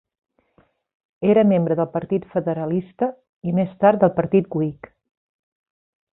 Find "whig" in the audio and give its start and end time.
4.61-4.91